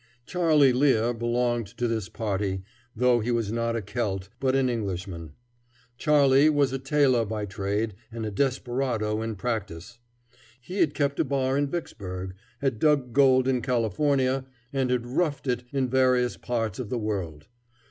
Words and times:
Charley 0.25 0.73
Lear 0.73 1.13
belonged 1.13 1.67
to 1.77 1.87
this 1.87 2.09
party, 2.09 2.63
though 2.95 3.19
he 3.19 3.29
was 3.29 3.51
not 3.51 3.75
a 3.75 3.83
Celt, 3.83 4.29
but 4.39 4.55
an 4.55 4.67
Englishman. 4.67 5.33
Charley 5.95 6.49
was 6.49 6.73
a 6.73 6.79
tailor 6.79 7.23
by 7.23 7.45
trade 7.45 7.93
and 8.11 8.25
a 8.25 8.31
desperado 8.31 9.21
in 9.21 9.35
practice. 9.35 9.99
He 10.59 10.79
had 10.79 10.95
kept 10.95 11.19
a 11.19 11.23
bar 11.23 11.55
in 11.55 11.67
Vicksburg, 11.67 12.33
had 12.61 12.79
dug 12.79 13.13
gold 13.13 13.47
in 13.47 13.61
California, 13.61 14.45
and 14.73 14.89
had 14.89 15.05
"roughed 15.05 15.45
it" 15.45 15.65
in 15.71 15.87
various 15.87 16.33
other 16.35 16.47
parts 16.47 16.79
of 16.79 16.89
the 16.89 16.97
world. 16.97 17.45